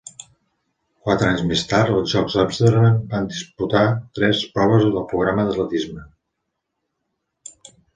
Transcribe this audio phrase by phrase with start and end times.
[1.09, 3.85] Quatre anys més tard, als Jocs d'Amsterdam, va disputar
[4.21, 6.09] tres proves del programa d'atletisme.